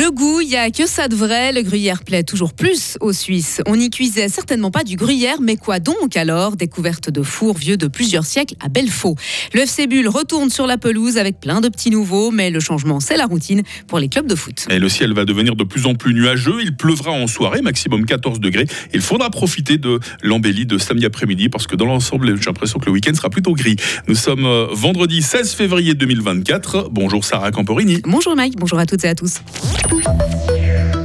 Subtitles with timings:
[0.00, 1.52] Le goût, il n'y a que ça de vrai.
[1.52, 3.60] Le gruyère plaît toujours plus aux Suisses.
[3.66, 6.56] On n'y cuisait certainement pas du gruyère, mais quoi donc alors?
[6.56, 9.16] Découverte de fours vieux de plusieurs siècles à Belfaux.
[9.52, 12.98] Le FC Bulle retourne sur la pelouse avec plein de petits nouveaux, mais le changement,
[12.98, 14.68] c'est la routine pour les clubs de foot.
[14.70, 16.62] Et le ciel va devenir de plus en plus nuageux.
[16.62, 18.66] Il pleuvra en soirée, maximum 14 degrés.
[18.94, 22.86] Il faudra profiter de l'embellie de samedi après-midi parce que dans l'ensemble, j'ai l'impression que
[22.86, 23.76] le week-end sera plutôt gris.
[24.08, 26.88] Nous sommes euh, vendredi 16 février 2024.
[26.90, 28.00] Bonjour Sarah Camporini.
[28.04, 29.40] Bonjour Mike, bonjour à toutes et à tous.
[30.02, 30.49] Thank you.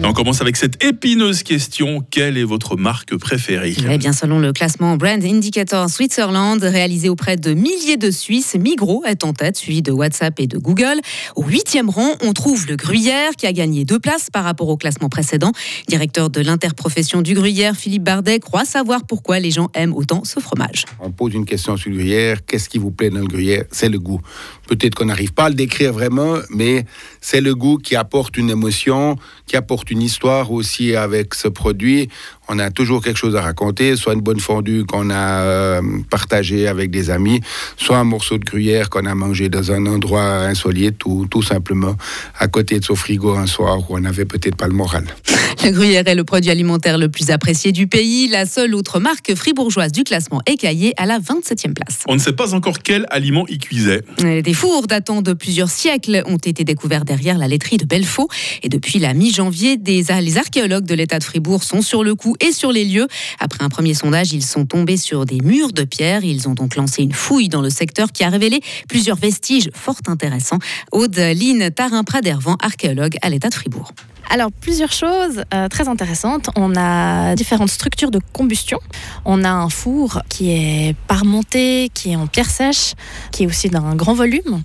[0.08, 2.06] On commence avec cette épineuse question.
[2.12, 3.74] Quelle est votre marque préférée?
[3.90, 9.04] Eh bien, selon le classement Brand Indicator Switzerland, réalisé auprès de milliers de Suisses, Migros
[9.06, 11.00] est en tête, suivi de WhatsApp et de Google.
[11.36, 14.78] Au huitième rang, on trouve le Gruyère, qui a gagné deux places par rapport au
[14.78, 15.52] classement précédent.
[15.88, 20.40] Directeur de l'interprofession du Gruyère, Philippe Bardet, croit savoir pourquoi les gens aiment autant ce
[20.40, 20.86] fromage.
[21.00, 22.46] On pose une question sur le Gruyère.
[22.46, 23.64] Qu'est-ce qui vous plaît dans le Gruyère?
[23.72, 24.22] C'est le goût.
[24.68, 26.86] Peut-être qu'on n'arrive pas à le décrire vraiment, mais
[27.22, 32.10] c'est le goût qui apporte une émotion, qui apporte une histoire aussi avec ce produit.
[32.48, 36.68] On a toujours quelque chose à raconter, soit une bonne fondue qu'on a euh, partagée
[36.68, 37.42] avec des amis,
[37.78, 41.96] soit un morceau de gruyère qu'on a mangé dans un endroit insolite ou tout simplement
[42.38, 45.06] à côté de son frigo un soir où on n'avait peut-être pas le moral.
[45.64, 48.28] Le gruyère est le produit alimentaire le plus apprécié du pays.
[48.28, 52.04] La seule autre marque fribourgeoise du classement est Caillé à la 27e place.
[52.08, 54.02] On ne sait pas encore quel aliment y cuisait.
[54.20, 58.28] Des fours datant de plusieurs siècles ont été découverts derrière la laiterie de Belfaux.
[58.64, 62.52] Et depuis la mi-janvier, les archéologues de l'État de Fribourg sont sur le coup et
[62.52, 63.08] sur les lieux.
[63.40, 66.24] Après un premier sondage, ils sont tombés sur des murs de pierre.
[66.24, 70.00] Ils ont donc lancé une fouille dans le secteur qui a révélé plusieurs vestiges fort
[70.08, 70.60] intéressants.
[70.92, 73.92] Aude Line Tarin-Pradervan, archéologue à l'État de Fribourg.
[74.30, 76.50] Alors, plusieurs choses euh, très intéressantes.
[76.56, 78.80] On a différentes structures de combustion.
[79.24, 82.94] On a un four qui est parmonté, qui est en pierre sèche,
[83.32, 84.64] qui est aussi d'un grand volume.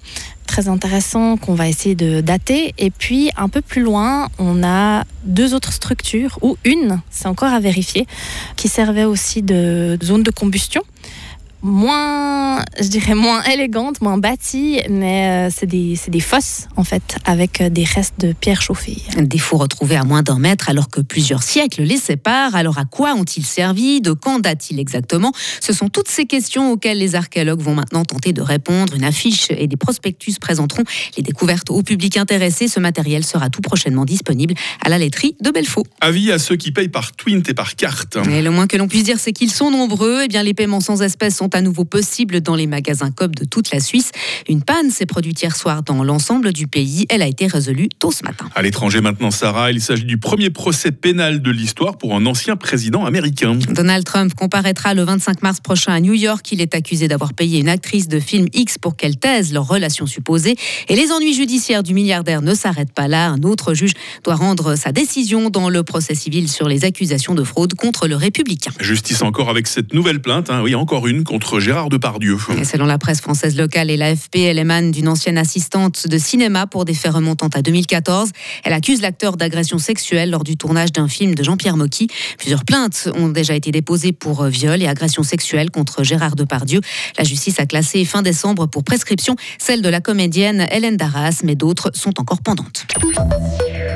[0.68, 2.74] Intéressant qu'on va essayer de dater.
[2.78, 7.52] Et puis, un peu plus loin, on a deux autres structures, ou une, c'est encore
[7.52, 8.06] à vérifier,
[8.56, 10.82] qui servait aussi de zone de combustion
[11.62, 17.16] moins, je dirais moins élégante, moins bâtie, mais euh, c'est des, des, fosses en fait,
[17.24, 18.96] avec euh, des restes de pierres chauffées.
[19.18, 22.54] Des fours retrouvés à moins d'un mètre alors que plusieurs siècles les séparent.
[22.54, 24.00] Alors à quoi ont-ils servi?
[24.00, 25.32] De quand date-t-il exactement?
[25.60, 28.94] Ce sont toutes ces questions auxquelles les archéologues vont maintenant tenter de répondre.
[28.94, 30.84] Une affiche et des prospectus présenteront
[31.16, 32.68] les découvertes au public intéressé.
[32.68, 35.86] Ce matériel sera tout prochainement disponible à la laiterie de Belfaux.
[36.00, 38.16] Avis à ceux qui payent par Twint et par carte.
[38.30, 40.22] Et le moins que l'on puisse dire, c'est qu'ils sont nombreux.
[40.22, 43.36] Et eh bien, les paiements sans espèces sont à nouveau possible dans les magasins COP
[43.36, 44.12] de toute la Suisse.
[44.48, 47.06] Une panne s'est produite hier soir dans l'ensemble du pays.
[47.08, 48.48] Elle a été résolue tôt ce matin.
[48.54, 52.56] À l'étranger maintenant, Sarah, il s'agit du premier procès pénal de l'histoire pour un ancien
[52.56, 53.58] président américain.
[53.70, 56.50] Donald Trump comparaîtra le 25 mars prochain à New York.
[56.52, 60.06] Il est accusé d'avoir payé une actrice de film X pour qu'elle taise leur relation
[60.06, 60.56] supposée.
[60.88, 63.28] Et les ennuis judiciaires du milliardaire ne s'arrêtent pas là.
[63.30, 63.92] Un autre juge
[64.24, 68.16] doit rendre sa décision dans le procès civil sur les accusations de fraude contre le
[68.16, 68.72] républicain.
[68.80, 70.62] Justice encore avec cette nouvelle plainte, hein.
[70.62, 72.36] oui, encore une contre Gérard Depardieu.
[72.64, 76.84] Selon la presse française locale et l'AFP, elle émane d'une ancienne assistante de cinéma pour
[76.84, 78.30] des faits remontant à 2014.
[78.64, 82.08] Elle accuse l'acteur d'agression sexuelle lors du tournage d'un film de Jean-Pierre Mocky.
[82.38, 86.80] Plusieurs plaintes ont déjà été déposées pour viol et agression sexuelle contre Gérard Depardieu.
[87.18, 91.56] La justice a classé fin décembre pour prescription celle de la comédienne Hélène Darras, mais
[91.56, 92.86] d'autres sont encore pendantes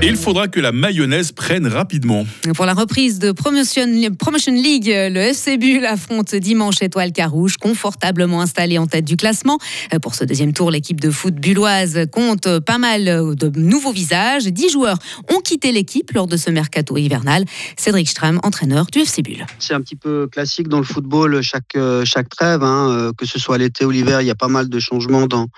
[0.06, 2.26] il faudra que la mayonnaise prenne rapidement.
[2.54, 3.86] Pour la reprise de Promotion,
[4.18, 9.58] Promotion League, le FC Bull affronte dimanche Étoile Carouge, confortablement installé en tête du classement.
[10.02, 13.04] Pour ce deuxième tour, l'équipe de foot bulloise compte pas mal
[13.34, 14.44] de nouveaux visages.
[14.44, 14.98] Dix joueurs
[15.34, 17.46] ont quitté l'équipe lors de ce mercato hivernal.
[17.78, 19.46] Cédric Stram, entraîneur du FC Bull.
[19.58, 23.56] C'est un petit peu classique dans le football, chaque, chaque trêve, hein, que ce soit
[23.56, 25.48] l'été ou l'hiver, il y a pas mal de changements dans,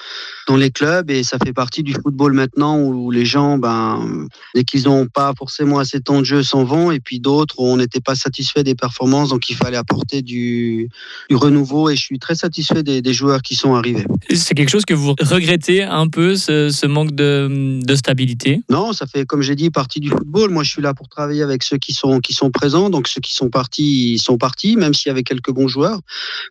[0.46, 4.64] dans les clubs et ça fait partie du football maintenant où les gens, ben, dès
[4.64, 6.90] qu'ils n'ont pas forcément assez de temps de jeu, s'en vont.
[6.90, 10.88] Et puis d'autres, on n'était pas satisfait des performances, donc il fallait apporter du,
[11.30, 11.90] renouveau.
[11.90, 14.04] Et je suis très satisfait des, joueurs qui sont arrivés.
[14.34, 18.60] C'est quelque chose que vous regrettez un peu, ce, manque de, stabilité?
[18.70, 20.50] Non, ça fait, comme j'ai dit, partie du football.
[20.50, 22.90] Moi, je suis là pour travailler avec ceux qui sont, qui sont présents.
[22.90, 26.00] Donc ceux qui sont partis, sont partis, même s'il y avait quelques bons joueurs,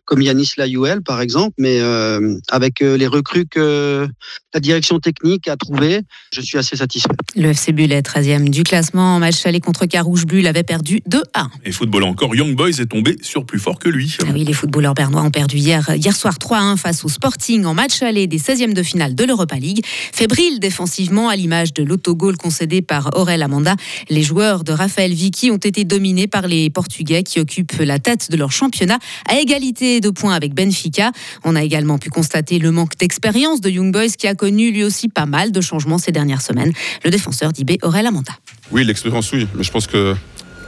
[0.04, 1.54] comme Yanis Layouel, par exemple.
[1.58, 4.08] Mais euh, avec euh, les recrues que
[4.54, 6.00] la direction technique a trouvées,
[6.32, 7.14] je suis assez satisfait.
[7.34, 9.16] Le FC Bull est 13e du classement.
[9.16, 11.50] En match aller contre Carouge Bull avait perdu 2 1.
[11.66, 14.16] Et football encore, Young Boys est tombé sur plus fort que lui.
[14.22, 17.74] Ah oui, les footballeurs bernois ont perdu hier, hier soir 3-1 face au Sporting en
[17.74, 19.84] match aller des 16e de finale de l'Europa League.
[19.84, 23.76] Fébrile défensivement à l'image de l'autogol concédé par Aurel Amanda,
[24.08, 28.30] les joueurs de Raphaël Vicky ont été dominés par les Portugais qui occupent la tête
[28.30, 28.98] de leur championnat
[29.28, 31.12] à égalité de points avec Benfica.
[31.44, 34.82] On a également pu constater le manque d'expérience de Young Boys qui a connu lui
[34.82, 36.72] aussi pas mal de changements ces dernières semaines.
[37.04, 38.32] Le défenseur d'IB Aurel Amanda.
[38.70, 40.14] Oui, l'expérience, oui, mais je pense que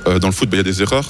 [0.06, 1.08] euh, dans le foot, ben, il y a des erreurs.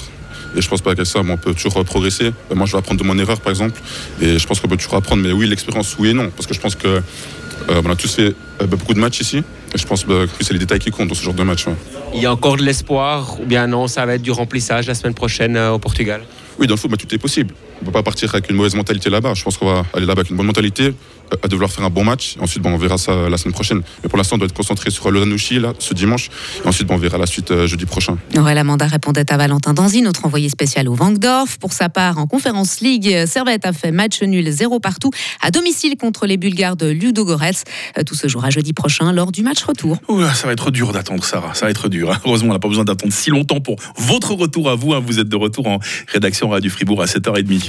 [0.55, 2.31] Et je pense pas qu'à ça, on peut toujours progresser.
[2.51, 3.79] Euh, moi, je vais apprendre de mon erreur, par exemple.
[4.21, 5.21] Et je pense qu'on peut toujours apprendre.
[5.21, 6.31] Mais oui, l'expérience, oui et non.
[6.35, 7.01] Parce que je pense que
[7.69, 9.43] euh, on a tous fait euh, beaucoup de matchs ici.
[9.73, 11.67] Et je pense bah, que c'est les détails qui comptent dans ce genre de match.
[11.67, 11.75] ouais.
[12.13, 14.95] Il y a encore de l'espoir ou bien non, ça va être du remplissage la
[14.95, 16.21] semaine prochaine euh, au Portugal?
[16.57, 17.53] Oui, dans le foot, bah, tout est possible.
[17.81, 19.33] On ne peut pas partir avec une mauvaise mentalité là-bas.
[19.35, 21.89] Je pense qu'on va aller là-bas avec une bonne mentalité, euh, à devoir faire un
[21.89, 22.35] bon match.
[22.41, 23.81] Ensuite, bon, on verra ça la semaine prochaine.
[24.03, 26.29] Mais pour l'instant, on doit être concentré sur le là, ce dimanche.
[26.63, 28.17] Et ensuite, bon, on verra la suite euh, jeudi prochain.
[28.37, 31.57] Aurel Amanda répondait à Valentin Danzy, notre envoyé spécial au Vangdorf.
[31.57, 35.11] Pour sa part, en Conférence League, Servette a fait match nul 0 partout
[35.41, 37.63] à domicile contre les Bulgares de Ludogorets.
[37.97, 39.97] Euh, Tout se jouera jeudi prochain lors du match retour.
[40.09, 41.53] Oula, ça va être dur d'attendre, Sarah.
[41.53, 42.11] Ça va être dur.
[42.11, 42.19] hein.
[42.25, 44.93] Heureusement, on n'a pas besoin d'attendre si longtemps pour votre retour à vous.
[44.93, 45.01] hein.
[45.05, 47.68] Vous êtes de retour en rédaction Radio Fribourg à 7h30.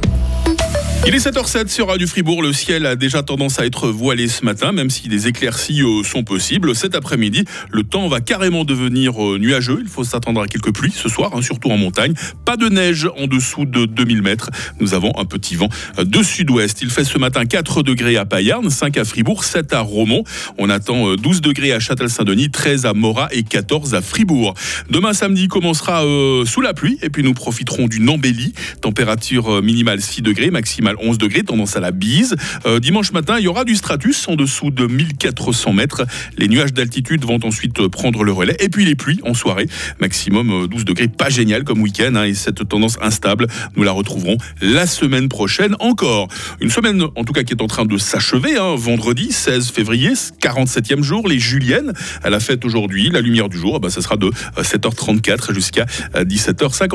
[1.03, 2.43] Il est 7h07 sur Radio Fribourg.
[2.43, 6.03] Le ciel a déjà tendance à être voilé ce matin, même si des éclaircies euh,
[6.03, 6.75] sont possibles.
[6.75, 9.79] Cet après-midi, le temps va carrément devenir euh, nuageux.
[9.81, 12.13] Il faut s'attendre à quelques pluies ce soir, hein, surtout en montagne.
[12.45, 14.51] Pas de neige en dessous de 2000 mètres.
[14.79, 16.83] Nous avons un petit vent euh, de sud-ouest.
[16.83, 20.23] Il fait ce matin 4 degrés à Payarn, 5 à Fribourg, 7 à Romont.
[20.59, 24.53] On attend euh, 12 degrés à Châtel-Saint-Denis, 13 à Morat et 14 à Fribourg.
[24.91, 26.03] Demain samedi commencera
[26.45, 28.53] sous la pluie et puis nous profiterons d'une embellie.
[28.81, 32.35] Température minimale 6 degrés, maximale 11 degrés, tendance à la bise.
[32.65, 36.05] Euh, dimanche matin, il y aura du stratus en dessous de 1400 mètres.
[36.37, 38.55] Les nuages d'altitude vont ensuite euh, prendre le relais.
[38.59, 39.67] Et puis les pluies en soirée,
[39.99, 42.15] maximum euh, 12 degrés, pas génial comme week-end.
[42.15, 46.27] hein, et cette tendance instable, nous la retrouverons la semaine prochaine encore.
[46.59, 48.57] Une semaine en tout cas qui est en train de s'achever.
[48.57, 53.09] hein, vendredi 16 février, 47e jour, les Juliennes à la fête aujourd'hui.
[53.09, 55.85] La lumière du jour, eh ben, ça sera de euh, 7h34 jusqu'à
[56.15, 56.89] euh, 17h50.